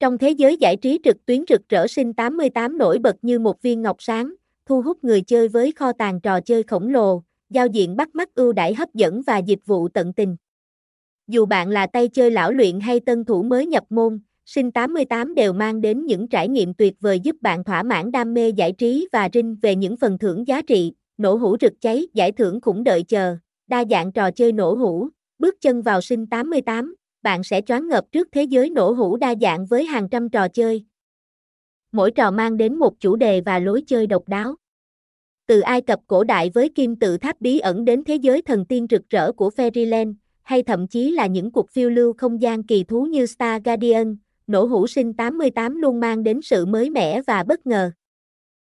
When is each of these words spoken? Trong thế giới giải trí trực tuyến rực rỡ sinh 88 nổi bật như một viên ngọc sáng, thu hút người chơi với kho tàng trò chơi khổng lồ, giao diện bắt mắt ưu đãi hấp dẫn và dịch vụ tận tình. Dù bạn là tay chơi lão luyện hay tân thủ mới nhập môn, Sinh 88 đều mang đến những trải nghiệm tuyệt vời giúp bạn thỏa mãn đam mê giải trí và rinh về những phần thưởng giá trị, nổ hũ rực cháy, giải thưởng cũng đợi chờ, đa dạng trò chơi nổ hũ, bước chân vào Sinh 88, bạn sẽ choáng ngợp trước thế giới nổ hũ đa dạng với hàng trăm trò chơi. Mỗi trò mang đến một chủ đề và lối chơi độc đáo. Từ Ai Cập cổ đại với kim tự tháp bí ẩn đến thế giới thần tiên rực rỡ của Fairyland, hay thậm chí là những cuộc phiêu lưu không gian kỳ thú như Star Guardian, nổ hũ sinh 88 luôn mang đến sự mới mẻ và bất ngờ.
Trong 0.00 0.18
thế 0.18 0.30
giới 0.30 0.56
giải 0.56 0.76
trí 0.76 0.98
trực 1.04 1.26
tuyến 1.26 1.44
rực 1.48 1.68
rỡ 1.68 1.86
sinh 1.86 2.14
88 2.14 2.78
nổi 2.78 2.98
bật 2.98 3.16
như 3.22 3.38
một 3.38 3.62
viên 3.62 3.82
ngọc 3.82 3.96
sáng, 3.98 4.34
thu 4.66 4.82
hút 4.82 5.04
người 5.04 5.20
chơi 5.20 5.48
với 5.48 5.72
kho 5.72 5.92
tàng 5.92 6.20
trò 6.20 6.40
chơi 6.40 6.62
khổng 6.62 6.88
lồ, 6.88 7.22
giao 7.50 7.66
diện 7.66 7.96
bắt 7.96 8.14
mắt 8.14 8.34
ưu 8.34 8.52
đãi 8.52 8.74
hấp 8.74 8.94
dẫn 8.94 9.22
và 9.26 9.38
dịch 9.38 9.58
vụ 9.66 9.88
tận 9.88 10.12
tình. 10.12 10.36
Dù 11.28 11.46
bạn 11.46 11.68
là 11.68 11.86
tay 11.86 12.08
chơi 12.08 12.30
lão 12.30 12.52
luyện 12.52 12.80
hay 12.80 13.00
tân 13.00 13.24
thủ 13.24 13.42
mới 13.42 13.66
nhập 13.66 13.84
môn, 13.90 14.20
Sinh 14.46 14.70
88 14.70 15.34
đều 15.34 15.52
mang 15.52 15.80
đến 15.80 16.06
những 16.06 16.28
trải 16.28 16.48
nghiệm 16.48 16.74
tuyệt 16.74 16.94
vời 17.00 17.20
giúp 17.20 17.36
bạn 17.40 17.64
thỏa 17.64 17.82
mãn 17.82 18.12
đam 18.12 18.34
mê 18.34 18.48
giải 18.48 18.72
trí 18.72 19.08
và 19.12 19.28
rinh 19.32 19.56
về 19.62 19.76
những 19.76 19.96
phần 19.96 20.18
thưởng 20.18 20.46
giá 20.46 20.62
trị, 20.62 20.92
nổ 21.18 21.34
hũ 21.34 21.56
rực 21.60 21.72
cháy, 21.80 22.06
giải 22.14 22.32
thưởng 22.32 22.60
cũng 22.60 22.84
đợi 22.84 23.02
chờ, 23.02 23.36
đa 23.66 23.84
dạng 23.90 24.12
trò 24.12 24.30
chơi 24.30 24.52
nổ 24.52 24.74
hũ, 24.74 25.08
bước 25.38 25.54
chân 25.60 25.82
vào 25.82 26.00
Sinh 26.00 26.26
88, 26.26 26.94
bạn 27.22 27.42
sẽ 27.44 27.60
choáng 27.60 27.88
ngợp 27.88 28.04
trước 28.12 28.28
thế 28.32 28.42
giới 28.42 28.70
nổ 28.70 28.92
hũ 28.92 29.16
đa 29.16 29.34
dạng 29.40 29.66
với 29.66 29.84
hàng 29.84 30.08
trăm 30.08 30.28
trò 30.28 30.48
chơi. 30.48 30.84
Mỗi 31.92 32.10
trò 32.10 32.30
mang 32.30 32.56
đến 32.56 32.74
một 32.74 33.00
chủ 33.00 33.16
đề 33.16 33.40
và 33.40 33.58
lối 33.58 33.82
chơi 33.86 34.06
độc 34.06 34.28
đáo. 34.28 34.54
Từ 35.46 35.60
Ai 35.60 35.80
Cập 35.80 36.00
cổ 36.06 36.24
đại 36.24 36.50
với 36.54 36.68
kim 36.68 36.96
tự 36.96 37.18
tháp 37.18 37.40
bí 37.40 37.58
ẩn 37.58 37.84
đến 37.84 38.04
thế 38.04 38.14
giới 38.14 38.42
thần 38.42 38.64
tiên 38.64 38.86
rực 38.90 39.10
rỡ 39.10 39.32
của 39.32 39.50
Fairyland, 39.56 40.14
hay 40.42 40.62
thậm 40.62 40.88
chí 40.88 41.10
là 41.10 41.26
những 41.26 41.52
cuộc 41.52 41.70
phiêu 41.70 41.90
lưu 41.90 42.12
không 42.18 42.42
gian 42.42 42.62
kỳ 42.62 42.84
thú 42.84 43.04
như 43.04 43.26
Star 43.26 43.62
Guardian, 43.62 44.16
nổ 44.46 44.64
hũ 44.64 44.86
sinh 44.86 45.14
88 45.14 45.76
luôn 45.76 46.00
mang 46.00 46.22
đến 46.22 46.40
sự 46.42 46.66
mới 46.66 46.90
mẻ 46.90 47.22
và 47.22 47.42
bất 47.42 47.66
ngờ. 47.66 47.90